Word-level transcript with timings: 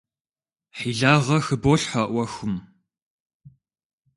Хьилагъэ 0.77 1.37
хыболъхьэ 1.45 2.03
Ӏуэхум! 2.11 2.55